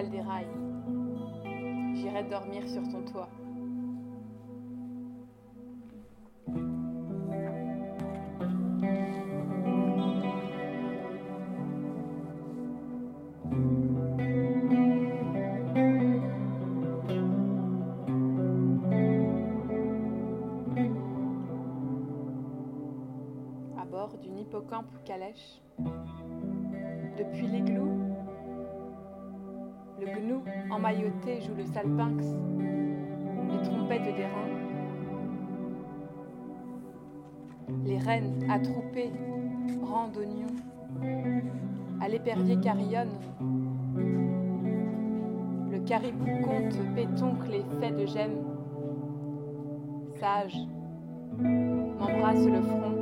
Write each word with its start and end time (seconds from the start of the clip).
des 0.00 0.22
rails. 0.22 0.46
J'irai 1.94 2.24
dormir 2.24 2.66
sur 2.66 2.82
ton 2.88 3.02
toit. 3.02 3.28
À 23.78 23.84
bord 23.84 24.16
d'une 24.22 24.38
hippocampe 24.38 24.86
calèche, 25.04 25.60
depuis 27.18 27.46
l'igloo, 27.46 28.01
le 30.04 30.20
gnou 30.20 30.42
emmailloté 30.70 31.40
joue 31.40 31.54
le 31.56 31.64
salpinx, 31.64 32.26
les 33.50 33.62
trompettes 33.62 34.04
des 34.04 34.24
reins. 34.24 34.52
Les 37.84 37.98
rennes 37.98 38.44
attroupées 38.50 39.12
rendent 39.82 40.16
oignons, 40.16 40.56
à 42.00 42.08
l'épervier 42.08 42.58
carillonne. 42.58 43.12
Le 45.70 45.78
caribou 45.80 46.26
compte 46.44 46.78
pétoncle 46.94 47.50
les 47.50 47.64
faits 47.80 47.96
de 47.96 48.06
gemme. 48.06 48.44
Sage, 50.18 50.56
m'embrasse 51.38 52.46
le 52.46 52.60
front, 52.62 52.92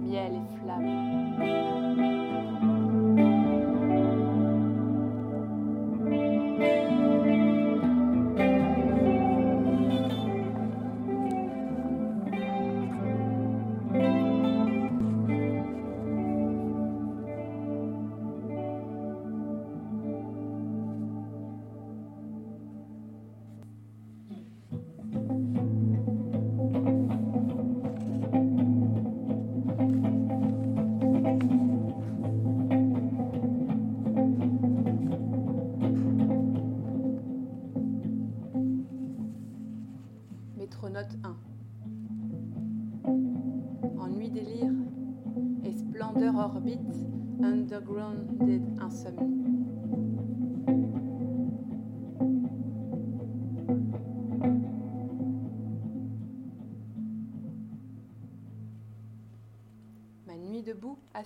miel 0.00 0.32
et 0.34 0.58
flamme. 0.58 2.13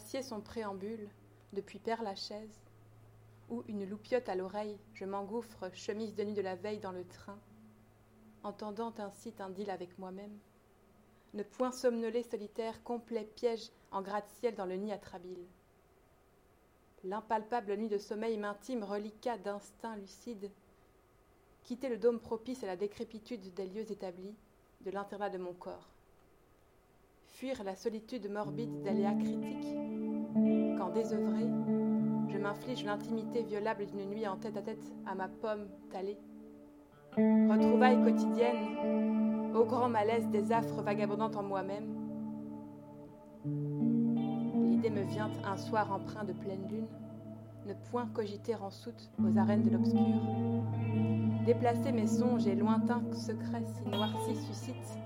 Assied 0.08 0.22
son 0.22 0.40
préambule 0.40 1.06
depuis 1.52 1.78
Père 1.78 2.02
Lachaise, 2.02 2.62
où 3.50 3.62
une 3.68 3.84
loupiote 3.84 4.30
à 4.30 4.36
l'oreille, 4.36 4.78
je 4.94 5.04
m'engouffre, 5.04 5.70
chemise 5.74 6.14
de 6.14 6.24
nuit 6.24 6.32
de 6.32 6.40
la 6.40 6.56
veille 6.56 6.78
dans 6.78 6.92
le 6.92 7.04
train, 7.04 7.38
entendant 8.42 8.94
ainsi 8.96 9.34
un 9.38 9.50
deal 9.50 9.68
avec 9.68 9.98
moi-même. 9.98 10.38
Ne 11.34 11.42
point 11.42 11.72
somnoler 11.72 12.22
solitaire, 12.22 12.82
complet 12.84 13.28
piège 13.36 13.70
en 13.90 14.00
gratte-ciel 14.00 14.54
dans 14.54 14.64
le 14.64 14.76
nid 14.76 14.92
atrabile. 14.92 15.44
L'impalpable 17.04 17.76
nuit 17.76 17.88
de 17.88 17.98
sommeil 17.98 18.38
m'intime, 18.38 18.84
reliquat 18.84 19.36
d'instinct 19.36 19.96
lucide. 19.96 20.50
Quitter 21.64 21.90
le 21.90 21.98
dôme 21.98 22.18
propice 22.18 22.64
à 22.64 22.66
la 22.66 22.76
décrépitude 22.76 23.52
des 23.52 23.66
lieux 23.66 23.92
établis, 23.92 24.34
de 24.80 24.90
l'internat 24.90 25.28
de 25.28 25.36
mon 25.36 25.52
corps. 25.52 25.90
Fuir 27.26 27.62
la 27.62 27.76
solitude 27.76 28.28
morbide 28.30 28.82
d'aléas 28.82 29.14
critiques, 29.14 29.97
quand 30.78 30.90
désœuvré, 30.90 31.46
je 32.28 32.38
m'inflige 32.38 32.84
l'intimité 32.84 33.42
violable 33.42 33.86
d'une 33.86 34.08
nuit 34.08 34.28
en 34.28 34.36
tête 34.36 34.56
à 34.56 34.62
tête 34.62 34.92
à 35.06 35.14
ma 35.14 35.26
pomme 35.28 35.66
talée. 35.90 36.18
Retrouvailles 37.16 38.00
quotidiennes, 38.02 39.54
au 39.56 39.64
grand 39.64 39.88
malaise 39.88 40.28
des 40.28 40.52
affres 40.52 40.82
vagabondantes 40.82 41.36
en 41.36 41.42
moi-même. 41.42 41.94
L'idée 43.44 44.90
me 44.90 45.02
vient 45.02 45.30
un 45.44 45.56
soir 45.56 45.92
empreint 45.92 46.24
de 46.24 46.32
pleine 46.32 46.68
lune, 46.68 46.86
ne 47.66 47.74
point 47.90 48.06
cogiter 48.14 48.54
en 48.54 48.70
soute 48.70 49.10
aux 49.20 49.36
arènes 49.36 49.64
de 49.64 49.70
l'obscur. 49.70 49.98
Déplacer 51.44 51.90
mes 51.90 52.06
songes 52.06 52.46
et 52.46 52.54
lointains 52.54 53.02
secrets 53.12 53.64
si 53.64 53.88
noircis 53.88 54.36
suscitent, 54.36 54.98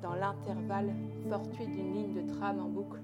dans 0.00 0.14
l'intervalle 0.14 0.94
fortuit 1.28 1.66
d'une 1.66 1.92
ligne 1.92 2.14
de 2.14 2.32
trame 2.32 2.60
en 2.60 2.68
boucle. 2.68 3.03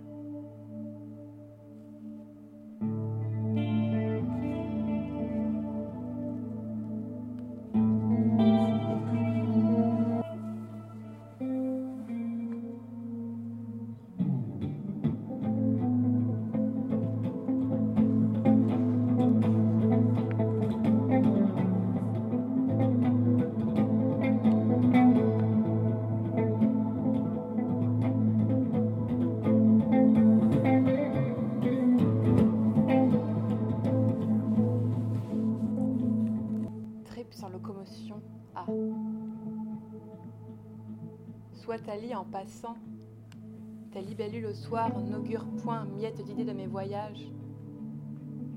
Ta 43.93 44.01
libellule 44.01 44.47
au 44.47 44.55
soir 44.55 44.99
n'augure 45.01 45.45
point 45.63 45.85
miette 45.85 46.23
d'idées 46.25 46.45
de 46.45 46.53
mes 46.53 46.67
voyages. 46.67 47.31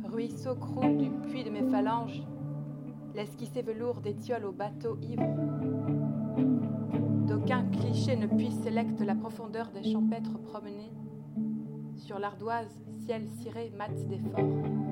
Ruisseau 0.05 0.55
croule 0.55 0.97
du 0.97 1.09
puits 1.09 1.43
de 1.43 1.49
mes 1.49 1.69
phalanges, 1.69 2.23
l'esquissé 3.13 3.61
velours 3.61 3.99
d'étiole 3.99 4.45
au 4.45 4.51
bateau 4.51 4.97
ivre. 5.01 5.25
D'aucun 7.27 7.65
cliché 7.65 8.15
ne 8.15 8.27
puisse 8.27 8.61
sélecte 8.61 9.01
la 9.01 9.15
profondeur 9.15 9.71
des 9.71 9.91
champêtres 9.91 10.37
promenés. 10.37 10.91
Sur 11.95 12.19
l'ardoise, 12.19 12.79
ciel 13.05 13.27
ciré 13.41 13.71
mat 13.77 13.93
d'efforts. 14.07 14.37
Métronote 14.37 14.82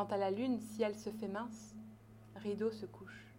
Quant 0.00 0.14
à 0.14 0.16
la 0.16 0.30
lune, 0.30 0.58
si 0.60 0.82
elle 0.82 0.98
se 0.98 1.10
fait 1.10 1.28
mince, 1.28 1.74
rideau 2.36 2.70
se 2.70 2.86
couche. 2.86 3.34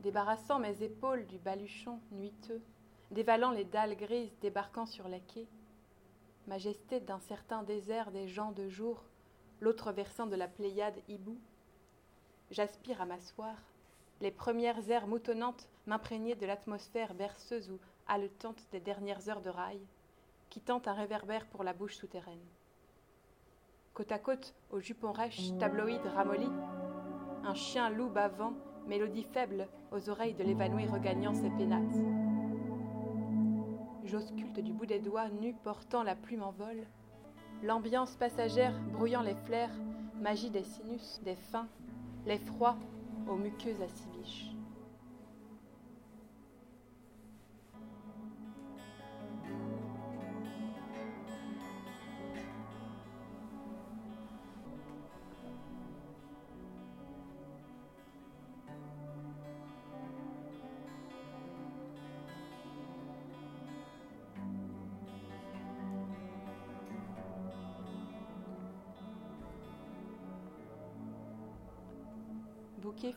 Débarrassant 0.00 0.58
mes 0.58 0.82
épaules 0.82 1.26
du 1.26 1.36
baluchon 1.36 2.00
nuiteux, 2.10 2.62
dévalant 3.10 3.50
les 3.50 3.66
dalles 3.66 3.98
grises 3.98 4.34
débarquant 4.40 4.86
sur 4.86 5.06
les 5.08 5.20
quais, 5.20 5.46
majesté 6.46 7.00
d'un 7.00 7.20
certain 7.20 7.62
désert 7.64 8.12
des 8.12 8.28
gens 8.28 8.52
de 8.52 8.66
jour, 8.70 9.04
l'autre 9.60 9.92
versant 9.92 10.26
de 10.26 10.36
la 10.36 10.48
Pléiade 10.48 11.02
hibou, 11.06 11.38
j'aspire 12.50 13.02
à 13.02 13.04
m'asseoir, 13.04 13.58
les 14.22 14.30
premières 14.30 14.88
airs 14.88 15.06
moutonnantes 15.06 15.68
m'imprégner 15.86 16.34
de 16.34 16.46
l'atmosphère 16.46 17.12
berceuse 17.12 17.70
ou 17.70 17.78
haletante 18.08 18.66
des 18.72 18.80
dernières 18.80 19.28
heures 19.28 19.42
de 19.42 19.50
rail, 19.50 19.82
quittant 20.48 20.80
un 20.86 20.94
réverbère 20.94 21.46
pour 21.48 21.62
la 21.62 21.74
bouche 21.74 21.96
souterraine 21.96 22.46
côte 23.94 24.10
à 24.10 24.18
côte 24.18 24.54
au 24.70 24.80
jupon 24.80 25.12
rêche 25.12 25.56
tabloïd 25.58 26.00
ramolli, 26.14 26.48
un 27.44 27.54
chien 27.54 27.90
loup 27.90 28.08
bavant 28.08 28.52
mélodie 28.88 29.22
faible 29.22 29.68
aux 29.92 30.10
oreilles 30.10 30.34
de 30.34 30.42
l'évanouie 30.42 30.86
regagnant 30.86 31.32
ses 31.32 31.48
pénates. 31.50 31.96
J'ausculte 34.04 34.60
du 34.60 34.72
bout 34.72 34.86
des 34.86 34.98
doigts, 34.98 35.28
nu 35.28 35.54
portant 35.54 36.02
la 36.02 36.16
plume 36.16 36.42
en 36.42 36.50
vol, 36.50 36.84
l'ambiance 37.62 38.16
passagère 38.16 38.78
brouillant 38.92 39.22
les 39.22 39.36
flaires, 39.46 39.74
magie 40.20 40.50
des 40.50 40.64
sinus, 40.64 41.20
des 41.24 41.36
fins, 41.36 41.68
les 42.26 42.38
froids 42.38 42.76
aux 43.28 43.36
muqueuses 43.36 43.80
à 43.80 43.88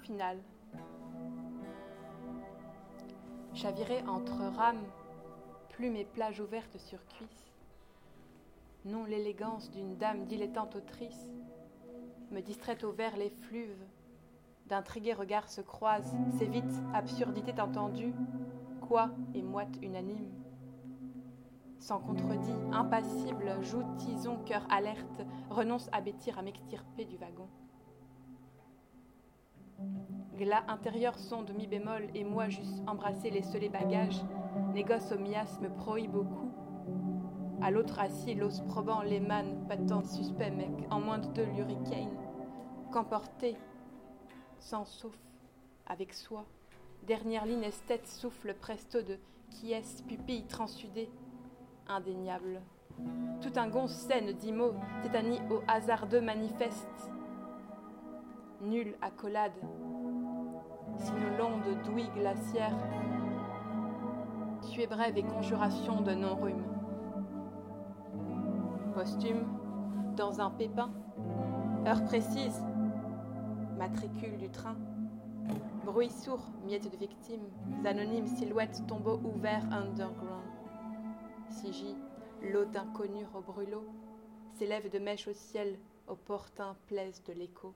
bouquet 0.07 0.13
final. 0.13 0.37
Chavirer 3.53 4.03
entre 4.07 4.43
rames, 4.55 4.85
plumes 5.69 5.95
et 5.95 6.05
plages 6.05 6.39
ouvertes 6.39 6.77
sur 6.77 7.05
cuisses. 7.07 7.51
Non 8.85 9.05
l'élégance 9.05 9.71
d'une 9.71 9.97
dame 9.97 10.25
dilettante 10.25 10.75
autrice, 10.75 11.31
me 12.31 12.41
distrait 12.41 12.83
au 12.83 12.91
vert 12.91 13.17
les 13.17 13.29
fluves. 13.29 13.85
D'intrigués 14.67 15.13
regards 15.13 15.49
se 15.49 15.61
croisent, 15.61 16.15
vite 16.41 16.63
absurdité 16.93 17.59
entendue, 17.59 18.13
quoi 18.81 19.09
et 19.33 19.41
moite 19.41 19.77
unanime? 19.81 20.31
Sans 21.79 21.99
contredit, 21.99 22.59
impassible, 22.73 23.61
joue 23.61 23.83
tison, 23.97 24.37
cœur 24.45 24.65
alerte, 24.69 25.21
renonce 25.49 25.89
à 25.93 26.01
bêtir 26.01 26.37
à 26.37 26.41
m'extirper 26.41 27.05
du 27.05 27.17
wagon. 27.17 27.47
Glas 30.37 30.63
intérieur 30.67 31.17
son 31.17 31.41
de 31.41 31.53
mi 31.53 31.65
bémol 31.65 32.09
et 32.13 32.23
moi 32.23 32.47
juste 32.47 32.83
embrasser 32.87 33.29
les 33.29 33.41
seuls 33.41 33.69
bagages. 33.69 34.21
Négoce 34.73 35.11
au 35.11 35.17
miasme 35.17 35.69
prohibe 35.69 36.11
beaucoup. 36.11 36.51
À 37.61 37.71
l'autre 37.71 37.99
assis, 37.99 38.35
l'os 38.35 38.61
probant 38.61 39.01
les 39.01 39.19
mannes, 39.19 39.65
battant 39.67 40.03
suspect 40.03 40.51
mec, 40.51 40.69
en 40.91 40.99
moins 40.99 41.17
de 41.17 41.27
deux 41.29 41.45
l'hurricane. 41.55 42.15
Qu'emporter, 42.91 43.57
sans 44.59 44.85
sauf, 44.85 45.17
avec 45.87 46.13
soi. 46.13 46.45
Dernière 47.07 47.45
ligne 47.45 47.63
esthète 47.63 48.07
souffle 48.07 48.53
presto 48.53 49.01
de 49.01 49.17
qui 49.49 49.73
est 49.73 50.05
pupille 50.05 50.45
transudée, 50.45 51.09
indéniable. 51.87 52.61
Tout 53.41 53.53
un 53.55 53.69
gonce 53.69 53.93
scène 53.93 54.33
d'immo, 54.33 54.73
tétanie 55.01 55.39
au 55.49 55.61
hasardeux 55.67 56.21
manifeste. 56.21 57.09
Nulle 58.61 58.95
accolade, 59.03 59.53
nous 59.63 61.37
l'onde 61.37 61.83
douille 61.85 62.09
glaciaire, 62.15 62.75
tu 64.71 64.81
es 64.81 64.87
brève 64.87 65.15
et 65.15 65.23
conjuration 65.23 66.01
de 66.01 66.13
non-rhume. 66.13 66.63
Posthume, 68.95 69.45
dans 70.15 70.41
un 70.41 70.49
pépin, 70.49 70.89
heure 71.85 72.03
précise, 72.05 72.65
matricule 73.77 74.37
du 74.37 74.49
train, 74.49 74.75
bruit 75.85 76.09
sourd, 76.09 76.43
miettes 76.65 76.91
de 76.91 76.97
victimes, 76.97 77.47
anonymes 77.85 78.27
silhouettes, 78.27 78.81
tombeaux 78.87 79.19
ouverts 79.23 79.71
underground. 79.71 80.43
Sigi, 81.49 81.95
l'eau 82.41 82.65
d'inconnu 82.65 83.23
au 83.35 83.41
brûlot, 83.41 83.85
s'élève 84.53 84.91
de 84.91 84.97
mèche 84.97 85.27
au 85.27 85.33
ciel, 85.33 85.77
au 86.07 86.15
portin 86.15 86.75
plaise 86.87 87.21
de 87.23 87.33
l'écho. 87.33 87.75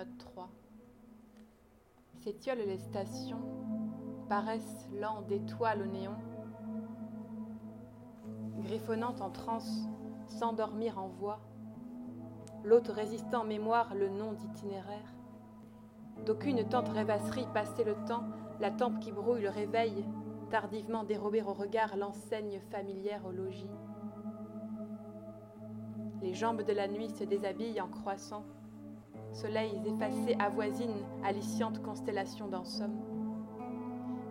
Note 0.00 0.16
3. 0.16 0.48
S'étiolent 2.22 2.64
les 2.66 2.78
stations, 2.78 3.42
paraissent 4.30 4.88
lents 4.98 5.20
d'étoiles 5.20 5.82
au 5.82 5.84
néon, 5.84 6.16
griffonnant 8.60 9.14
en 9.20 9.28
transe, 9.28 9.86
s'endormir 10.26 10.98
en 10.98 11.08
voix, 11.08 11.40
l'autre 12.64 12.92
résistant 12.92 13.42
en 13.42 13.44
mémoire 13.44 13.94
le 13.94 14.08
nom 14.08 14.32
d'itinéraire. 14.32 15.14
D'aucune 16.24 16.66
tente 16.66 16.88
rêvasserie 16.88 17.48
passer 17.52 17.84
le 17.84 17.96
temps, 18.08 18.24
la 18.58 18.70
tempe 18.70 19.00
qui 19.00 19.12
brouille 19.12 19.42
le 19.42 19.50
réveil, 19.50 20.06
tardivement 20.48 21.04
dérober 21.04 21.42
au 21.42 21.52
regard 21.52 21.98
l'enseigne 21.98 22.62
familière 22.70 23.26
au 23.26 23.32
logis. 23.32 23.68
Les 26.22 26.32
jambes 26.32 26.62
de 26.62 26.72
la 26.72 26.88
nuit 26.88 27.10
se 27.10 27.24
déshabillent 27.24 27.82
en 27.82 27.88
croissant, 27.88 28.46
soleils 29.32 29.80
effacés 29.86 30.36
avoisinent 30.38 31.04
aliciantes 31.24 31.82
constellations 31.82 32.48
d'en 32.48 32.64
somme. 32.64 32.98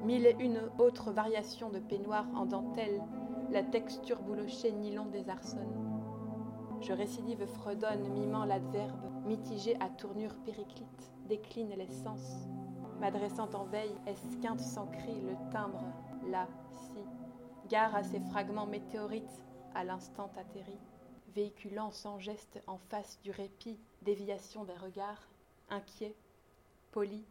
Mille 0.04 0.26
et 0.26 0.36
une 0.40 0.60
autres 0.78 1.12
variations 1.12 1.70
de 1.70 1.80
peignoir 1.80 2.26
en 2.36 2.46
dentelle, 2.46 3.02
la 3.52 3.64
texture 3.64 4.22
boulochée 4.22 4.72
nylon 4.72 5.06
désarçonne. 5.06 5.90
Je 6.82 6.94
récidive 6.94 7.46
fredonne, 7.46 8.08
mimant 8.14 8.46
l'adverbe, 8.46 9.02
mitigé 9.26 9.76
à 9.82 9.90
tournure 9.90 10.36
périclite, 10.46 11.12
décline 11.28 11.74
les 11.78 11.90
sens. 11.90 12.48
M'adressant 13.02 13.50
en 13.54 13.66
veille, 13.66 13.96
esquinte 14.08 14.62
sans 14.62 14.88
cri 14.88 15.20
le 15.22 15.36
timbre, 15.52 15.84
là, 16.30 16.48
si, 16.74 17.04
gare 17.70 17.96
à 17.96 18.04
ces 18.04 18.20
fragments 18.20 18.66
météorites 18.66 19.44
à 19.76 19.84
l'instant 19.84 20.30
atterri 20.38 20.80
véhiculant 21.36 21.92
sans 21.92 22.20
geste 22.20 22.60
en 22.68 22.78
face 22.90 23.20
du 23.24 23.32
répit, 23.32 23.80
déviation 24.02 24.64
des 24.64 24.74
regards, 24.74 25.28
inquiet, 25.70 26.16
poli, 26.92 27.26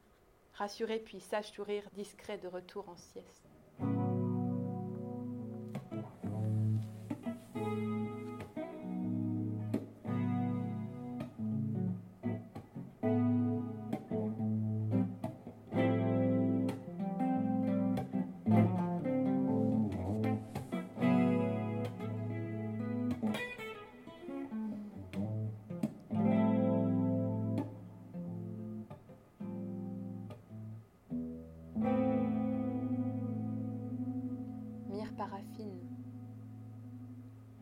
rassuré 0.54 0.98
puis 0.98 1.20
sage 1.20 1.52
sourire 1.52 1.88
discret 1.94 2.38
de 2.38 2.48
retour 2.48 2.88
en 2.88 2.96
sieste. 2.96 3.47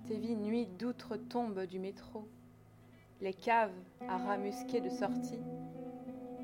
Séville 0.07 0.37
nuit 0.37 0.67
d'outre-tombe 0.67 1.65
du 1.65 1.79
métro. 1.79 2.29
Les 3.21 3.33
caves 3.33 3.73
à 4.09 4.19
ramusquer 4.19 4.83
de 4.83 4.91
sortie, 4.91 5.41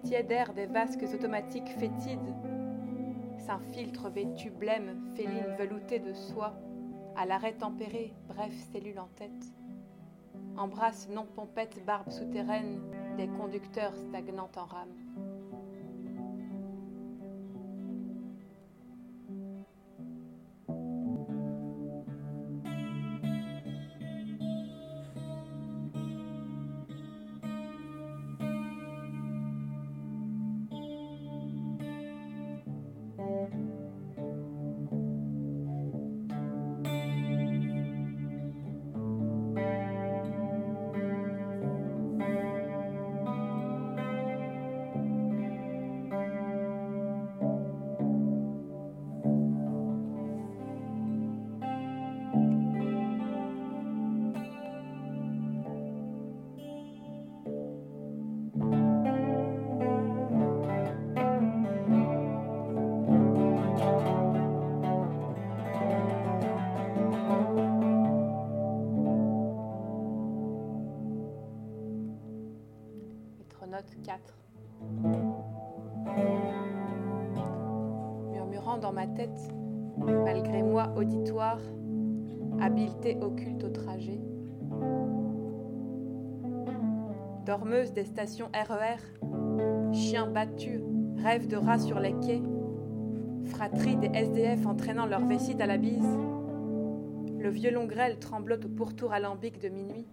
tiède 0.04 0.32
des 0.54 0.66
vasques 0.66 1.04
automatiques 1.14 1.68
fétides, 1.78 2.34
s'infiltre 3.38 4.08
vêtu 4.08 4.50
blême, 4.50 5.12
féline 5.14 5.54
veloutée 5.58 5.98
de 5.98 6.14
soie, 6.14 6.54
à 7.14 7.26
l'arrêt 7.26 7.58
tempéré, 7.58 8.14
bref 8.28 8.52
cellule 8.72 8.98
en 8.98 9.08
tête. 9.08 9.52
Embrasse 10.56 11.08
non 11.10 11.26
pompette 11.26 11.84
barbe 11.84 12.10
souterraine 12.10 12.80
des 13.18 13.28
conducteurs 13.28 13.94
stagnants 13.96 14.50
en 14.56 14.64
rame. 14.64 15.01
Dans 78.82 78.92
ma 78.92 79.06
tête, 79.06 79.48
malgré 79.96 80.62
moi 80.62 80.92
auditoire, 80.96 81.60
habileté 82.60 83.16
occulte 83.22 83.64
au 83.64 83.70
trajet. 83.70 84.20
Dormeuse 87.46 87.92
des 87.92 88.04
stations 88.04 88.50
RER, 88.52 88.98
e 89.22 89.92
chien 89.92 90.26
battu, 90.26 90.82
rêve 91.16 91.46
de 91.46 91.56
rats 91.56 91.78
sur 91.78 92.00
les 92.00 92.14
quais, 92.20 92.42
fratrie 93.46 93.96
des 93.96 94.10
SDF 94.12 94.66
entraînant 94.66 95.06
leur 95.06 95.24
vessie 95.24 95.56
à 95.60 95.66
la 95.66 95.78
bise, 95.78 96.18
le 97.38 97.50
violon 97.50 97.86
grêle 97.86 98.18
tremblote 98.18 98.64
au 98.64 98.68
pourtour 98.68 99.12
alambic 99.12 99.60
de 99.60 99.68
minuit, 99.68 100.06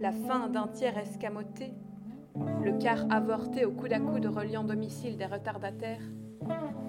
la 0.00 0.12
fin 0.12 0.48
d'un 0.48 0.66
tiers 0.66 0.96
escamoté, 0.96 1.74
le 2.64 2.78
quart 2.78 3.04
avorté 3.10 3.66
au 3.66 3.72
coude 3.72 3.92
à 3.92 4.00
coude 4.00 4.26
reliant 4.26 4.64
domicile 4.64 5.16
des 5.18 5.26
retardataires, 5.26 6.02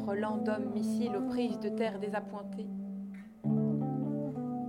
relant 0.05 0.37
d'hommes 0.37 0.71
missiles 0.73 1.15
aux 1.15 1.27
prises 1.27 1.59
de 1.59 1.69
terre 1.69 1.99
désappointées. 1.99 2.67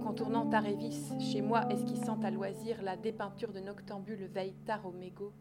Contournant 0.02 0.46
Tarévis, 0.46 1.12
chez 1.18 1.42
moi 1.42 1.66
esquissant 1.70 2.20
à 2.22 2.30
loisir 2.30 2.82
la 2.82 2.96
dépeinture 2.96 3.52
de 3.52 3.60
noctambule 3.60 4.26
veille 4.32 4.54
tard 4.66 4.86
au 4.86 4.92
mégot. 4.92 5.32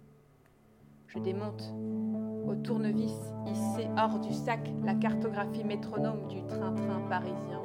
Je 1.08 1.20
démonte 1.20 1.74
au 2.48 2.56
tournevis, 2.56 3.16
hissé 3.46 3.88
hors 3.98 4.20
du 4.20 4.34
sac, 4.34 4.72
la 4.84 4.96
cartographie 4.96 5.64
métronome 5.64 6.28
du 6.28 6.44
train-train 6.46 7.02
parisien. 7.08 7.62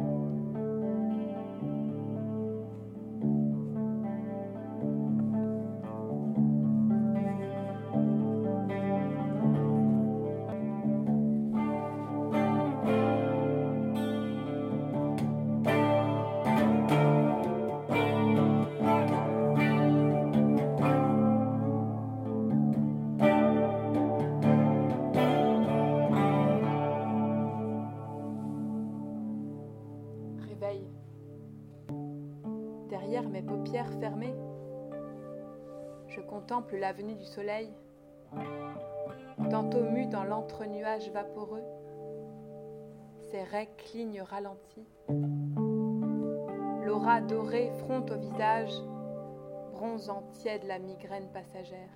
Derrière 32.88 33.29
mes 33.29 33.43
paupières 33.43 33.93
fermées, 34.00 34.35
je 36.09 36.21
contemple 36.21 36.77
l'avenue 36.77 37.15
du 37.15 37.25
soleil, 37.25 37.73
tantôt 39.50 39.83
mu 39.83 40.07
dans 40.07 40.25
l'entre-nuage 40.25 41.11
vaporeux, 41.11 41.62
ses 43.31 43.43
raies 43.43 43.71
clignes 43.77 44.23
ralenties. 44.23 44.88
L'aura 46.85 47.21
dorée 47.21 47.71
fronte 47.79 48.11
au 48.11 48.19
visage, 48.19 48.73
bronzant 49.73 50.25
tiède 50.33 50.65
la 50.65 50.79
migraine 50.79 51.29
passagère. 51.33 51.91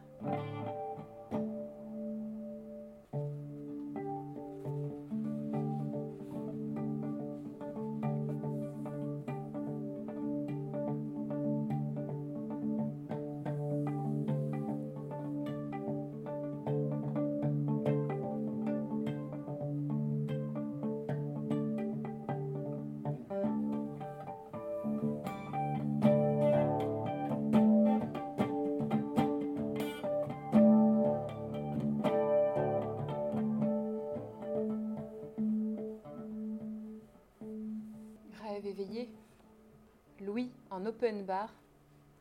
Louis 40.21 40.51
en 40.71 40.87
open 40.87 41.25
bar, 41.25 41.53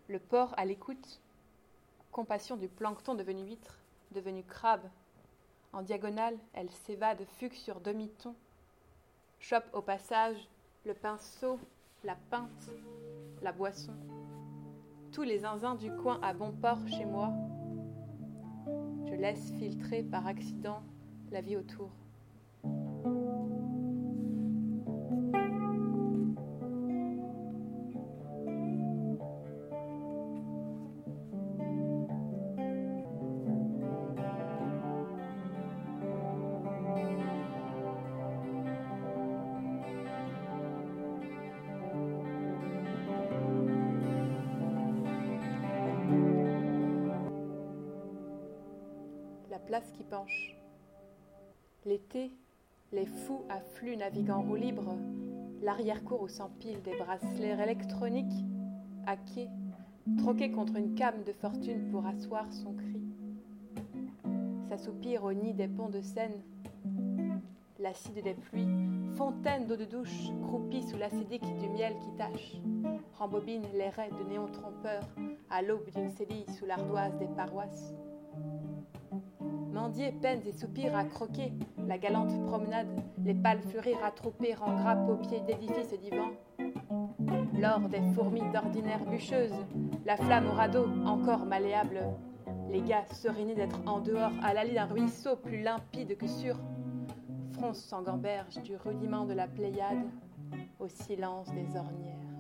le 0.08 0.20
porc 0.20 0.54
à 0.58 0.66
l'écoute, 0.66 1.22
compassion 2.12 2.56
du 2.56 2.68
plancton 2.68 3.16
devenu 3.16 3.44
huître, 3.44 3.80
devenu 4.12 4.44
crabe. 4.44 4.88
En 5.74 5.82
diagonale, 5.82 6.38
elle 6.54 6.70
s'évade, 6.70 7.24
fugue 7.40 7.54
sur 7.54 7.80
demi-ton, 7.80 8.36
chope 9.40 9.66
au 9.74 9.82
passage 9.82 10.50
le 10.86 10.94
pinceau, 10.94 11.60
la 12.04 12.16
pinte, 12.30 12.70
la 13.42 13.52
boisson. 13.52 13.94
Tous 15.12 15.24
les 15.24 15.40
zinzins 15.40 15.76
du 15.76 15.92
coin 15.96 16.20
à 16.22 16.34
bon 16.34 16.52
port 16.52 16.88
chez 16.88 17.06
moi. 17.06 17.32
Je 19.08 19.16
laisse 19.16 19.52
filtrer 19.54 20.04
par 20.04 20.28
accident 20.28 20.82
la 21.32 21.42
vie 21.42 21.58
autour. 21.58 21.90
Place 49.72 49.90
qui 49.94 50.04
penche. 50.04 50.58
L'été, 51.86 52.34
les 52.92 53.06
fous 53.06 53.46
affluent 53.48 53.96
naviguant 53.96 54.40
en 54.40 54.42
roue 54.42 54.58
libre, 54.58 54.98
l'arrière-cour 55.62 56.24
où 56.24 56.28
s'empilent 56.28 56.82
des 56.82 56.98
bracelets 56.98 57.58
électroniques, 57.64 58.46
hackés, 59.08 59.48
troqués 60.18 60.52
contre 60.52 60.76
une 60.76 60.94
came 60.96 61.24
de 61.24 61.32
fortune 61.32 61.90
pour 61.90 62.06
asseoir 62.06 62.52
son 62.52 62.74
cri. 62.74 63.02
S'assoupir 64.68 65.24
au 65.24 65.32
nid 65.32 65.54
des 65.54 65.70
ponts 65.70 65.88
de 65.88 66.02
Seine, 66.02 66.42
l'acide 67.82 68.24
des 68.24 68.34
pluies, 68.34 68.68
fontaine 69.18 69.66
d'eau 69.68 69.76
de 69.76 69.86
douche, 69.86 70.30
croupie 70.44 70.84
sous 70.84 70.98
l'acidique 70.98 71.46
du 71.58 71.70
miel 71.70 71.96
qui 72.00 72.16
tâche, 72.18 72.58
rembobine 73.18 73.66
les 73.74 73.90
raies 73.90 74.12
de 74.12 74.30
néons 74.30 74.48
trompeurs 74.48 75.08
à 75.50 75.62
l'aube 75.62 75.90
d'une 75.96 76.10
cédille 76.12 76.46
sous 76.58 76.66
l'ardoise 76.66 77.18
des 77.18 77.28
paroisses 77.28 77.94
mendier, 79.82 80.12
peines 80.12 80.42
et 80.46 80.52
soupirs 80.52 80.96
à 80.96 81.04
croquer, 81.06 81.54
la 81.88 81.98
galante 81.98 82.32
promenade, 82.46 82.88
les 83.24 83.34
pâles 83.34 83.62
à 84.04 84.12
tromper 84.12 84.56
en 84.62 84.76
grappe 84.76 85.10
au 85.10 85.16
pied 85.16 85.40
d'édifices 85.40 86.00
divans. 86.00 86.32
L'or 87.60 87.80
des 87.90 88.02
fourmis 88.14 88.44
d'ordinaire 88.54 89.04
bûcheuse, 89.06 89.54
la 90.06 90.18
flamme 90.18 90.48
au 90.48 90.52
radeau 90.52 90.86
encore 91.06 91.46
malléable, 91.46 92.00
les 92.70 92.82
gars 92.82 93.06
serénés 93.12 93.56
d'être 93.56 93.80
en 93.88 94.02
dehors 94.02 94.32
à 94.44 94.54
l'allée 94.54 94.76
d'un 94.76 94.86
ruisseau 94.86 95.36
plus 95.36 95.62
limpide 95.62 96.16
que 96.16 96.28
sûr, 96.28 96.58
fronce 97.54 97.80
sans 97.80 98.02
gamberge 98.02 98.62
du 98.62 98.76
rudiment 98.76 99.26
de 99.26 99.34
la 99.34 99.48
Pléiade 99.48 100.08
au 100.80 100.88
silence 100.88 101.48
des 101.54 101.78
ornières. 101.78 102.31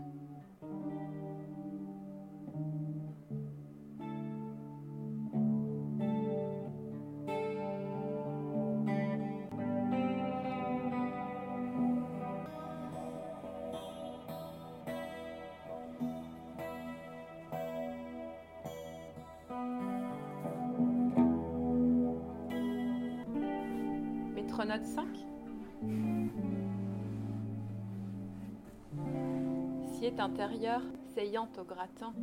Siète 30.32 30.40
intérieur, 30.40 30.82
saillant 31.16 31.50
au 31.60 31.64
gratin, 31.64 32.14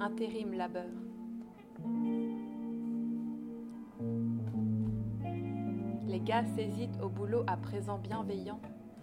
intérim 0.00 0.52
labeur. 0.52 0.90
Les 6.06 6.20
gars 6.20 6.44
s'hésitent 6.44 7.00
au 7.02 7.08
boulot 7.08 7.44
à 7.46 7.56
présent 7.56 7.98
bienveillant, 7.98 8.60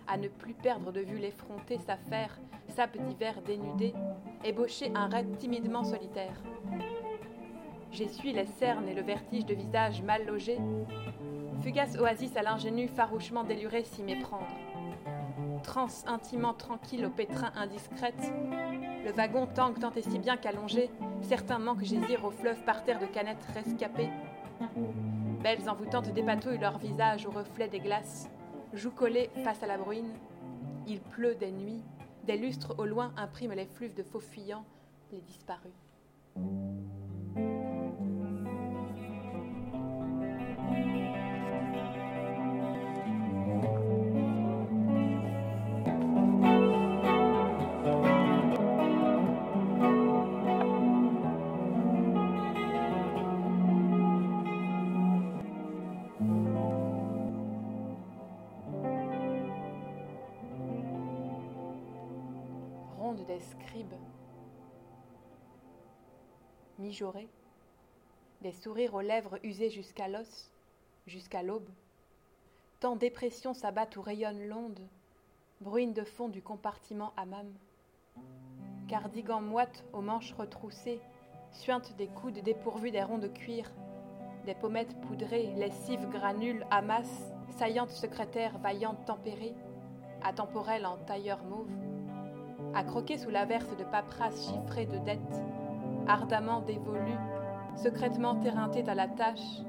à 0.07 0.17
ne 0.17 0.27
plus 0.27 0.53
perdre 0.53 0.91
de 0.91 1.01
vue 1.01 1.17
l'effronté 1.17 1.77
s'affaire, 1.77 2.39
sape 2.69 2.97
d'hiver 2.97 3.41
dénudé, 3.43 3.93
ébaucher 4.43 4.91
un 4.93 5.07
raid 5.07 5.37
timidement 5.37 5.83
solitaire. 5.83 6.41
J'essuie 7.91 8.33
les 8.33 8.47
cernes 8.47 8.87
et 8.87 8.93
le 8.93 9.03
vertige 9.03 9.45
de 9.45 9.55
visage 9.55 10.01
mal 10.01 10.25
logé. 10.25 10.57
Fugace 11.63 11.97
oasis 11.97 12.35
à 12.35 12.43
l'ingénu 12.43 12.87
farouchement 12.87 13.43
déluré 13.43 13.83
s'y 13.83 14.03
méprendre. 14.03 14.47
Transe 15.65 16.03
intimement 16.07 16.53
tranquille 16.53 17.05
au 17.05 17.09
pétrin 17.09 17.51
indiscrète. 17.55 18.31
Le 19.03 19.11
wagon 19.11 19.47
tangue 19.47 19.79
tant 19.79 19.91
et 19.91 20.03
si 20.03 20.19
bien 20.19 20.37
qu'allongé, 20.37 20.89
certains 21.21 21.59
manquent 21.59 21.83
gésir 21.83 22.23
au 22.23 22.31
fleuve 22.31 22.63
par 22.65 22.83
terre 22.83 22.99
de 22.99 23.07
canettes 23.07 23.45
rescapées. 23.53 24.09
Belles 25.41 25.67
envoûtantes 25.67 26.13
dépatouillent 26.13 26.59
leur 26.59 26.77
visage 26.77 27.25
au 27.25 27.31
reflet 27.31 27.67
des 27.67 27.79
glaces, 27.79 28.29
joues 28.73 28.91
collées 28.91 29.29
face 29.43 29.63
à 29.63 29.67
la 29.67 29.77
bruine. 29.77 30.13
Il 30.87 31.01
pleut 31.01 31.35
des 31.35 31.51
nuits, 31.51 31.83
des 32.25 32.37
lustres 32.37 32.75
au 32.77 32.85
loin 32.85 33.11
impriment 33.17 33.53
les 33.53 33.65
fleuves 33.65 33.95
de 33.95 34.03
faux 34.03 34.19
fuyants, 34.19 34.65
les 35.11 35.21
disparus. 35.21 35.73
Des 68.41 68.51
sourires 68.51 68.93
aux 68.93 69.01
lèvres 69.01 69.39
usées 69.43 69.69
jusqu'à 69.69 70.07
l'os, 70.07 70.51
jusqu'à 71.07 71.41
l'aube. 71.41 71.69
Tant 72.79 72.95
dépression 72.95 73.53
s'abattent 73.53 73.97
où 73.97 74.01
rayonne 74.01 74.47
l'onde, 74.47 74.81
bruine 75.61 75.93
de 75.93 76.03
fond 76.03 76.29
du 76.29 76.41
compartiment 76.41 77.13
hammam. 77.17 77.51
Cardigan 78.87 79.41
moite 79.41 79.83
aux 79.93 80.01
manches 80.01 80.33
retroussées, 80.33 80.99
suinte 81.51 81.95
des 81.95 82.07
coudes 82.07 82.43
dépourvus 82.43 82.91
des 82.91 83.03
ronds 83.03 83.17
de 83.17 83.27
cuir, 83.27 83.71
des 84.45 84.55
pommettes 84.55 84.99
poudrées, 85.01 85.53
lessives 85.55 86.07
granules, 86.09 86.65
amasses, 86.69 87.31
saillantes 87.57 87.91
secrétaires 87.91 88.59
vaillantes 88.59 89.05
tempérées, 89.05 89.55
atemporelles 90.21 90.85
en 90.85 90.97
tailleur 90.97 91.43
mauve 91.43 91.71
à 92.75 92.83
croquer 92.83 93.17
sous 93.17 93.29
l'averse 93.29 93.75
de 93.77 93.85
paperasses 93.85 94.49
chiffrées 94.49 94.85
de 94.85 94.97
dettes, 94.97 95.43
ardemment 96.07 96.61
dévolues, 96.61 97.19
secrètement 97.75 98.41
éreintés 98.43 98.87
à 98.87 98.95
la 98.95 99.07
tâche, 99.07 99.61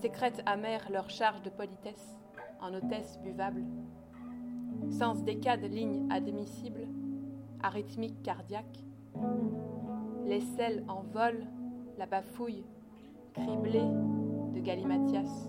sécrètent 0.00 0.42
amères 0.46 0.90
leur 0.90 1.10
charge 1.10 1.42
de 1.42 1.50
politesse 1.50 2.18
en 2.60 2.74
hôtesse 2.74 3.18
buvable. 3.22 3.64
Sens 4.90 5.22
décade 5.22 5.62
ligne 5.62 6.06
admissible, 6.10 6.86
arythmique 7.62 8.22
cardiaque, 8.22 8.84
les 10.24 10.40
selles 10.40 10.84
en 10.88 11.02
vol, 11.02 11.46
la 11.98 12.06
bafouille, 12.06 12.64
criblée 13.34 13.88
de 14.54 14.60
galimatias. 14.60 15.48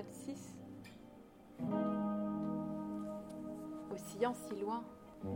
Note 0.00 0.12
6. 0.14 0.56
Oscillant 3.92 4.32
si 4.32 4.58
loin, 4.58 4.82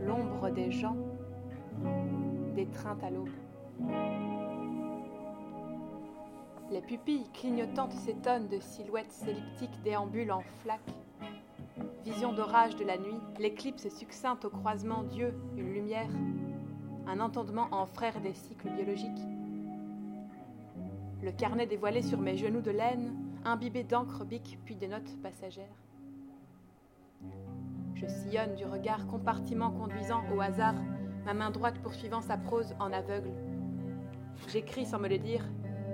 l'ombre 0.01 0.49
des 0.49 0.71
gens, 0.71 0.97
d'étreinte 2.55 3.03
à 3.03 3.11
l'aube. 3.11 3.29
Les 6.71 6.81
pupilles 6.81 7.29
clignotantes 7.31 7.91
s'étonnent 7.91 8.47
de 8.47 8.59
silhouettes 8.59 9.23
elliptiques 9.27 9.83
déambulent 9.83 10.31
en 10.31 10.41
flaques. 10.63 10.95
Vision 12.03 12.33
d'orage 12.33 12.75
de 12.75 12.85
la 12.85 12.97
nuit, 12.97 13.19
l'éclipse 13.37 13.87
succincte 13.89 14.45
au 14.45 14.49
croisement 14.49 15.03
Dieu, 15.03 15.35
une 15.57 15.73
lumière, 15.73 16.09
un 17.05 17.19
entendement 17.19 17.67
en 17.69 17.85
frère 17.85 18.19
des 18.19 18.33
cycles 18.33 18.71
biologiques. 18.71 19.11
Le 21.21 21.31
carnet 21.31 21.67
dévoilé 21.67 22.01
sur 22.01 22.19
mes 22.19 22.35
genoux 22.35 22.61
de 22.61 22.71
laine, 22.71 23.24
imbibé 23.45 23.83
d'encre 23.83 24.25
bic 24.25 24.59
puis 24.65 24.75
des 24.75 24.87
notes 24.87 25.15
passagères. 25.21 25.77
Je 27.93 28.07
sillonne 28.07 28.55
du 28.55 28.65
regard 28.65 29.07
compartiment 29.07 29.71
conduisant 29.71 30.23
au 30.35 30.41
hasard, 30.41 30.75
ma 31.25 31.33
main 31.33 31.51
droite 31.51 31.79
poursuivant 31.81 32.21
sa 32.21 32.37
prose 32.37 32.75
en 32.79 32.91
aveugle. 32.91 33.31
J'écris 34.49 34.85
sans 34.85 34.99
me 34.99 35.07
le 35.07 35.17
dire, 35.17 35.45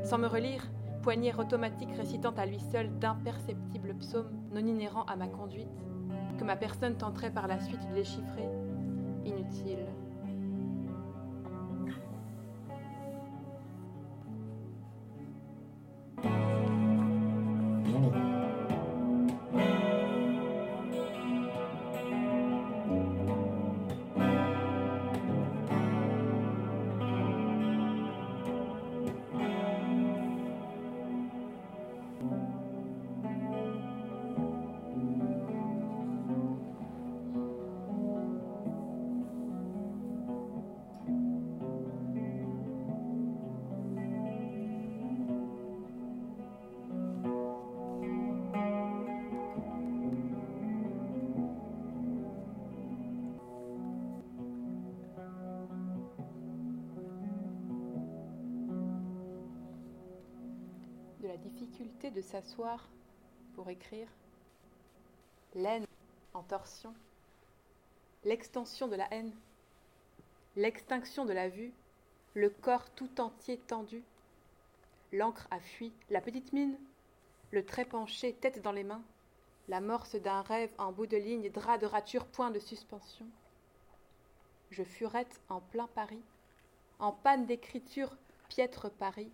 sans 0.03 0.17
me 0.17 0.27
relire, 0.27 0.71
poignée 1.03 1.33
automatique 1.33 1.95
récitant 1.95 2.31
à 2.31 2.45
lui 2.45 2.59
seul 2.59 2.89
d'imperceptibles 2.99 3.95
psaumes 3.95 4.31
non 4.51 4.65
inhérents 4.65 5.05
à 5.05 5.15
ma 5.15 5.27
conduite, 5.27 5.67
que 6.37 6.43
ma 6.43 6.55
personne 6.55 6.95
tenterait 6.95 7.33
par 7.33 7.47
la 7.47 7.59
suite 7.59 7.87
de 7.89 7.95
déchiffrer. 7.95 8.49
Inutile. 9.25 9.85
De 62.09 62.21
s'asseoir 62.21 62.89
pour 63.53 63.69
écrire, 63.69 64.07
l'aine 65.53 65.85
en 66.33 66.41
torsion, 66.41 66.93
l'extension 68.23 68.87
de 68.87 68.95
la 68.95 69.07
haine, 69.13 69.33
l'extinction 70.55 71.25
de 71.25 71.33
la 71.33 71.49
vue, 71.49 71.71
le 72.33 72.49
corps 72.49 72.89
tout 72.91 73.21
entier 73.21 73.57
tendu, 73.57 74.03
l'encre 75.11 75.47
a 75.51 75.59
fui, 75.59 75.91
la 76.09 76.21
petite 76.21 76.53
mine, 76.53 76.77
le 77.51 77.63
trait 77.65 77.85
penché, 77.85 78.33
tête 78.33 78.61
dans 78.61 78.71
les 78.71 78.83
mains, 78.83 79.03
l'amorce 79.67 80.15
d'un 80.15 80.41
rêve 80.41 80.71
en 80.77 80.91
bout 80.91 81.07
de 81.07 81.17
ligne, 81.17 81.51
drap 81.51 81.77
de 81.77 81.85
rature, 81.85 82.25
point 82.25 82.49
de 82.49 82.59
suspension, 82.59 83.27
je 84.71 84.83
furette 84.83 85.41
en 85.49 85.59
plein 85.59 85.87
Paris, 85.87 86.23
en 86.99 87.11
panne 87.11 87.45
d'écriture, 87.45 88.15
piètre 88.47 88.89
Paris, 88.89 89.29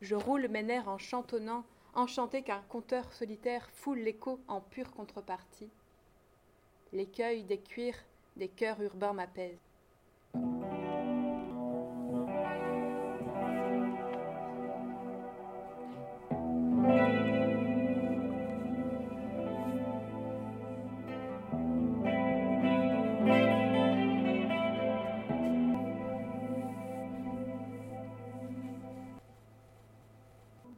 je 0.00 0.14
roule 0.14 0.48
mes 0.48 0.62
nerfs 0.62 0.88
en 0.88 0.98
chantonnant, 0.98 1.64
enchanté 1.94 2.42
qu'un 2.42 2.62
conteur 2.68 3.12
solitaire 3.12 3.68
foule 3.70 4.00
l'écho 4.00 4.40
en 4.48 4.60
pure 4.60 4.90
contrepartie. 4.92 5.70
L'écueil 6.92 7.44
des 7.44 7.60
cuirs 7.60 7.96
des 8.36 8.48
cœurs 8.48 8.80
urbains 8.80 9.12
m'apaise. 9.12 9.58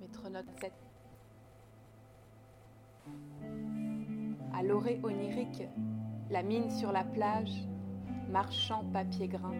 Métronote 0.00 0.46
7 0.60 0.91
À 4.54 4.62
l'orée 4.62 5.00
onirique, 5.02 5.62
la 6.30 6.42
mine 6.42 6.70
sur 6.70 6.92
la 6.92 7.04
plage, 7.04 7.66
marchant 8.30 8.84
papier 8.92 9.28
grain. 9.28 9.54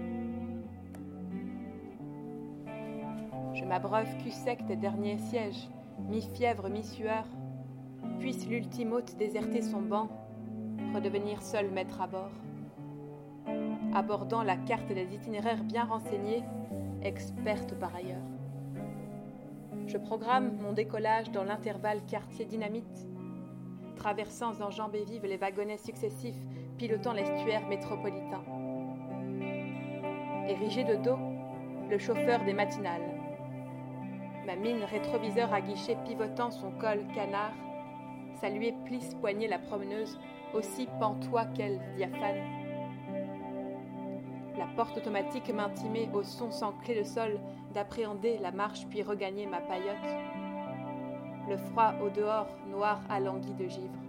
Je 3.54 3.64
m'abreuve 3.64 4.16
cul 4.18 4.30
sec 4.30 4.64
des 4.66 4.76
derniers 4.76 5.18
sièges, 5.18 5.68
mi-fièvre, 6.08 6.68
mi-sueur. 6.68 7.24
Puisse 8.18 8.48
l'ultime 8.48 8.92
hôte 8.92 9.16
déserter 9.16 9.62
son 9.62 9.82
banc, 9.82 10.08
redevenir 10.94 11.42
seul 11.42 11.70
maître 11.70 12.00
à 12.00 12.06
bord. 12.06 12.32
Abordant 13.94 14.42
la 14.42 14.56
carte 14.56 14.88
des 14.88 15.14
itinéraires 15.14 15.64
bien 15.64 15.84
renseignés, 15.84 16.42
experte 17.02 17.74
par 17.78 17.94
ailleurs. 17.94 18.22
Je 19.86 19.98
programme 19.98 20.56
mon 20.62 20.72
décollage 20.72 21.30
dans 21.30 21.44
l'intervalle 21.44 22.04
quartier 22.06 22.44
dynamite, 22.44 23.06
traversant 24.02 24.60
en 24.60 24.70
jambes 24.70 24.96
vives 24.96 25.26
les 25.26 25.36
wagonnets 25.36 25.78
successifs 25.78 26.42
pilotant 26.76 27.12
l'estuaire 27.12 27.68
métropolitain. 27.68 28.42
Érigé 30.48 30.82
de 30.82 30.96
dos, 30.96 31.18
le 31.88 31.98
chauffeur 31.98 32.44
des 32.44 32.52
matinales. 32.52 33.08
Ma 34.44 34.56
mine 34.56 34.82
rétroviseur 34.82 35.54
à 35.54 35.60
guichet 35.60 35.96
pivotant 36.04 36.50
son 36.50 36.72
col 36.72 37.06
canard, 37.14 37.54
saluait 38.40 38.74
plisse 38.86 39.14
poignée 39.20 39.46
la 39.46 39.60
promeneuse, 39.60 40.18
aussi 40.52 40.88
pantois 40.98 41.44
qu'elle 41.44 41.80
diaphane. 41.96 42.42
La 44.58 44.66
porte 44.74 44.96
automatique 44.96 45.54
m'intimait 45.54 46.10
au 46.12 46.24
son 46.24 46.50
sans 46.50 46.72
clé 46.72 46.98
de 46.98 47.04
sol 47.04 47.38
d'appréhender 47.72 48.38
la 48.38 48.50
marche 48.50 48.84
puis 48.88 49.04
regagner 49.04 49.46
ma 49.46 49.60
paillote. 49.60 50.41
Le 51.52 51.58
froid 51.58 51.92
au 52.02 52.08
dehors, 52.08 52.48
noir 52.70 52.98
alangui 53.10 53.52
de 53.52 53.68
givre. 53.68 54.01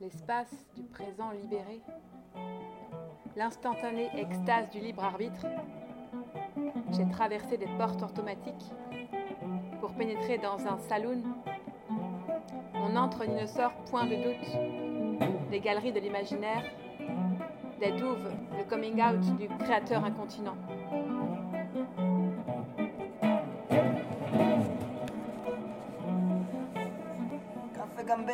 L'espace 0.00 0.52
du 0.74 0.82
présent 0.82 1.30
libéré, 1.30 1.80
l'instantanée 3.36 4.10
extase 4.16 4.70
du 4.70 4.80
libre 4.80 5.04
arbitre. 5.04 5.46
J'ai 6.90 7.08
traversé 7.10 7.58
des 7.58 7.68
portes 7.78 8.02
automatiques 8.02 8.72
pour 9.80 9.94
pénétrer 9.94 10.38
dans 10.38 10.58
un 10.66 10.78
saloon. 10.78 11.22
On 12.74 12.96
entre 12.96 13.22
et 13.22 13.28
ne 13.28 13.46
sort 13.46 13.74
point 13.88 14.06
de 14.06 14.16
doute. 14.16 15.50
Des 15.52 15.60
galeries 15.60 15.92
de 15.92 16.00
l'imaginaire, 16.00 16.64
des 17.78 17.92
douves, 17.92 18.32
le 18.58 18.64
coming 18.68 19.00
out 19.00 19.20
du 19.36 19.46
créateur 19.58 20.04
incontinent. 20.04 20.56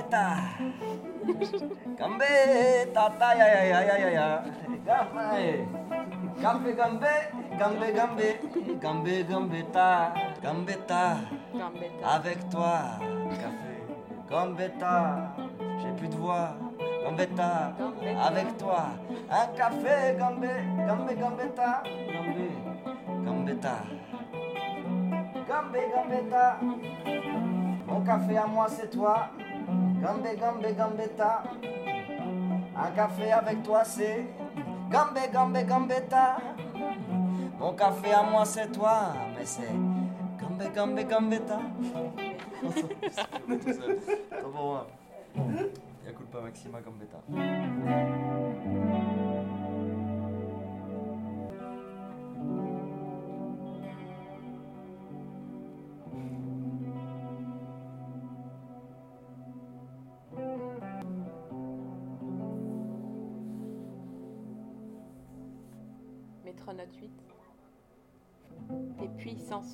Café 0.09 0.49
Gambetta. 1.99 1.99
Gambetta, 1.99 3.05
ta 3.19 3.35
ya 3.35 3.47
ya 3.47 3.63
ya 3.65 3.81
ya 3.85 3.95
ya 3.99 4.09
ya. 4.11 4.29
Gambé, 6.41 6.73
Gambé 6.73 7.93
Gambé, 7.93 8.29
Gambé 8.81 9.25
Gambetta, 9.25 10.13
Gambetta. 10.43 11.21
Gambetta. 11.53 12.05
Avec 12.05 12.49
toi, 12.49 12.81
café. 13.37 13.75
Gambetta, 14.31 15.35
j'ai 15.81 15.93
plus 15.99 16.09
de 16.09 16.17
voix. 16.17 16.55
Gambetta, 17.05 17.73
Gambetta. 17.79 18.23
avec 18.25 18.57
toi. 18.59 18.85
Un 19.31 19.47
café, 19.57 20.17
Gambé, 20.19 20.49
Gambé, 20.87 21.15
Gambetta. 21.17 21.83
Gambé, 22.13 22.49
Gambetta. 23.25 23.75
Gambé, 25.49 25.81
Gambetta. 25.95 26.59
Mon 27.87 28.01
café 28.03 28.37
à 28.37 28.47
moi, 28.47 28.67
c'est 28.69 28.91
toi. 28.91 29.29
Gambé, 30.03 30.37
Gambé, 30.37 30.73
Gambetta. 30.75 31.43
Un 32.77 32.91
café 32.93 33.33
avec 33.33 33.63
toi, 33.63 33.85
c'est 33.85 34.25
Gambé, 34.91 35.29
Gambé, 35.33 35.65
Gambetta. 35.65 36.37
Mon 37.59 37.73
café 37.75 38.13
à 38.13 38.23
moi, 38.23 38.45
c'est 38.45 38.71
toi. 38.73 39.13
Mais 39.37 39.45
c'est 39.45 39.73
Gambé, 40.41 40.69
Gambé, 40.75 41.05
Gambetta. 41.05 41.59
Trop 44.41 44.51
bon, 44.51 44.77
hein. 44.77 44.87
Y'a 46.07 46.13
culpa 46.13 46.41
maxima 46.41 46.81
Gambetta. 46.81 47.19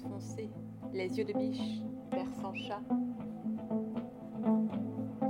Foncées, 0.08 0.50
les 0.92 1.18
yeux 1.18 1.24
de 1.24 1.32
biche, 1.32 1.82
versant 2.12 2.54
chat. 2.54 2.80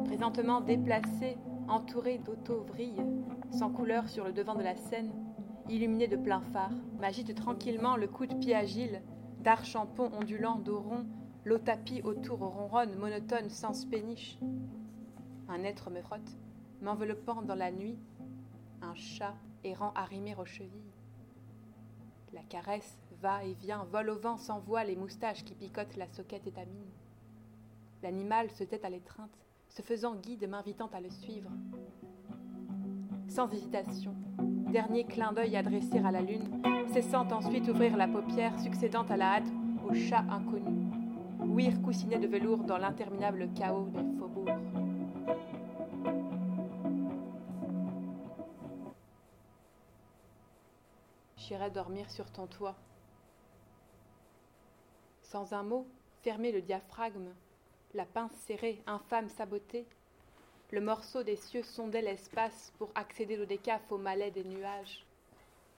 Présentement 0.05 0.61
déplacés 0.61 1.37
entouré 1.69 2.19
d'auto-vrilles, 2.19 3.03
sans 3.51 3.71
couleur 3.71 4.09
sur 4.09 4.25
le 4.25 4.33
devant 4.33 4.55
de 4.55 4.63
la 4.63 4.77
scène, 4.77 5.11
illuminé 5.69 6.09
de 6.09 6.17
plein 6.17 6.41
phare, 6.41 6.73
m'agite 7.01 7.35
tranquillement 7.35 7.97
le 7.97 8.07
coup 8.07 8.27
de 8.27 8.35
pied 8.35 8.55
agile, 8.55 9.03
d'archampon 9.41 10.11
ondulant 10.13 10.59
d'oron, 10.59 11.07
l'eau 11.45 11.59
tapis 11.59 12.03
autour 12.03 12.39
ronronne, 12.39 12.97
monotone, 12.97 13.49
sans 13.49 13.89
péniche. 13.89 14.39
Un 15.49 15.63
être 15.65 15.91
me 15.91 16.01
frotte, 16.01 16.39
m'enveloppant 16.81 17.43
dans 17.43 17.55
la 17.55 17.71
nuit, 17.71 17.99
un 18.83 18.95
chat 18.95 19.35
errant 19.63 19.93
arrimé 19.95 20.35
aux 20.37 20.45
chevilles. 20.45 20.93
La 22.33 22.43
caresse 22.43 22.99
va 23.25 23.43
et 23.43 23.55
vient, 23.55 23.87
vole 23.91 24.11
au 24.11 24.19
vent, 24.19 24.37
s'envoie 24.37 24.85
les 24.85 24.97
moustaches 24.97 25.45
qui 25.45 25.55
picotent 25.55 25.97
la 25.97 26.07
soquette 26.09 26.47
étamine. 26.47 26.91
L'animal 28.03 28.51
se 28.51 28.65
tait 28.65 28.85
à 28.85 28.91
l'étreinte, 28.91 29.35
se 29.71 29.81
faisant 29.81 30.15
guide, 30.15 30.47
m'invitant 30.47 30.91
à 30.93 31.01
le 31.01 31.09
suivre. 31.09 31.51
Sans 33.27 33.51
hésitation, 33.51 34.15
dernier 34.71 35.05
clin 35.05 35.33
d'œil 35.33 35.57
adressé 35.57 36.01
à 36.01 36.11
la 36.11 36.21
lune, 36.21 36.61
cessant 36.93 37.27
ensuite 37.33 37.67
ouvrir 37.67 37.97
la 37.97 38.09
paupière, 38.09 38.61
succédant 38.61 39.05
à 39.05 39.17
la 39.17 39.37
hâte 39.37 39.53
au 39.89 39.95
chat 39.95 40.27
inconnu, 40.29 40.85
ouïr 41.41 41.81
coussinet 41.81 42.19
de 42.19 42.27
velours 42.27 42.65
dans 42.65 42.77
l'interminable 42.77 43.49
chaos 43.55 43.89
des 43.89 44.19
faubourgs. 44.19 44.51
J'irai 51.39 51.71
dormir 51.71 52.11
sur 52.11 52.31
ton 52.31 52.47
toit. 52.47 52.77
Sans 55.35 55.53
un 55.53 55.65
mot, 55.65 55.85
fermer 56.23 56.53
le 56.53 56.63
diaphragme, 56.63 57.35
la 57.93 58.05
pince 58.05 58.37
serrée, 58.47 58.81
infâme 58.87 59.29
sabotée, 59.29 59.85
le 60.71 60.81
morceau 60.81 61.25
des 61.25 61.35
cieux 61.35 61.65
sondait 61.65 62.03
l'espace 62.03 62.73
pour 62.79 62.93
accéder 62.95 63.37
au 63.41 63.45
décaf 63.45 63.83
au 63.91 63.99
malais 63.99 64.31
des 64.31 64.45
nuages. 64.45 65.05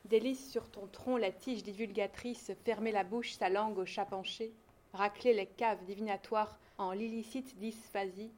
Délice 0.04 0.50
sur 0.50 0.70
ton 0.70 0.86
tronc 0.88 1.16
la 1.16 1.32
tige 1.32 1.62
divulgatrice, 1.62 2.52
fermer 2.66 2.92
la 2.92 3.02
bouche, 3.02 3.32
sa 3.32 3.48
langue 3.48 3.78
au 3.78 3.86
chat 3.86 4.04
penché, 4.04 4.52
racler 4.92 5.32
les 5.32 5.46
caves 5.46 5.82
divinatoires 5.86 6.58
en 6.76 6.92
l'illicite 6.92 7.56
dysphasie, 7.56 8.34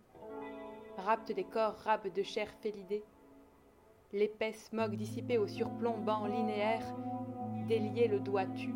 rapte 0.99 1.33
des 1.33 1.43
corps, 1.43 1.79
rabe 1.79 2.13
de 2.13 2.23
chair 2.23 2.49
félidée, 2.61 3.03
l'épais 4.13 4.53
smog 4.53 4.95
dissipé 4.95 5.37
au 5.37 5.49
surplombant 5.49 6.27
linéaire, 6.27 6.87
délier 7.67 8.07
le 8.07 8.21
doigt 8.21 8.47
tu, 8.47 8.73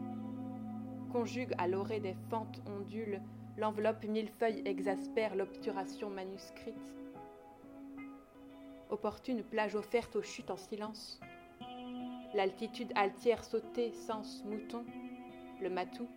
conjugue 1.13 1.55
à 1.59 1.69
l'orée 1.69 2.01
des 2.01 2.17
fentes 2.31 2.63
ondules, 2.67 3.21
l'enveloppe 3.59 4.05
millefeuille 4.05 4.63
exaspère 4.65 5.37
l'obturation 5.37 6.09
manuscrite. 6.09 6.75
Opportune 8.89 9.43
plage 9.43 9.75
offerte 9.75 10.17
aux 10.17 10.23
chutes 10.23 10.51
en 10.51 10.57
silence. 10.57 11.21
L'altitude 12.35 12.93
altière 12.95 13.45
sautée, 13.45 13.93
sens 13.93 14.43
mouton, 14.47 14.85
le 15.61 15.69
matou, 15.69 16.09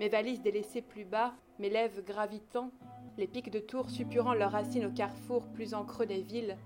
mes 0.00 0.08
valises 0.08 0.42
délaissées 0.42 0.82
plus 0.82 1.04
bas, 1.04 1.34
mes 1.60 1.70
lèvres 1.70 2.02
gravitant, 2.02 2.70
les 3.18 3.28
pics 3.28 3.50
de 3.50 3.60
tour 3.60 3.90
suppurant 3.90 4.34
leurs 4.34 4.52
racines 4.52 4.86
au 4.86 4.90
carrefour 4.90 5.46
plus 5.48 5.74
en 5.74 5.84
creux 5.84 6.06
des 6.06 6.22
villes, 6.22 6.56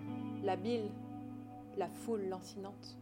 la 0.43 0.57
bile, 0.57 0.91
la 1.77 1.89
foule 1.89 2.29
lancinante. 2.29 2.97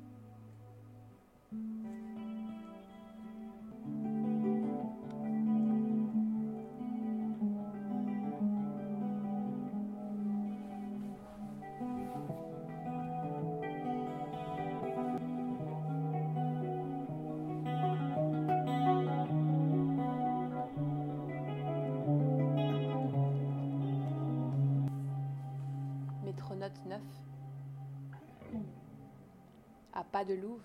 Pas 30.14 30.24
de 30.24 30.34
louve, 30.34 30.62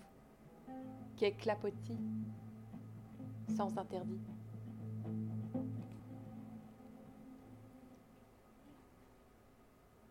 quai 1.18 1.32
clapotis, 1.32 1.98
sans 3.58 3.76
interdit. 3.80 4.22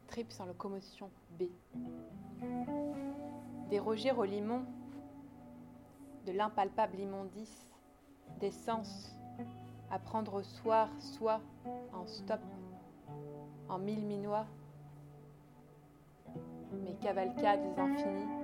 Trip 0.09 0.33
sans 0.33 0.45
locomotion 0.45 1.09
B. 1.39 1.45
Déroger 3.71 4.11
au 4.11 4.25
limon 4.25 4.65
de 6.27 6.33
l'impalpable 6.33 6.99
immondice, 6.99 7.71
d'essence 8.41 9.17
à 9.89 10.01
prendre 10.01 10.35
au 10.35 10.43
soir, 10.43 10.89
soit 10.99 11.41
en 11.93 12.09
stop, 12.09 12.41
en 13.69 13.79
mille 13.79 14.05
minois, 14.05 14.47
mes 16.73 16.97
cavalcades 16.97 17.79
infinies 17.79 18.38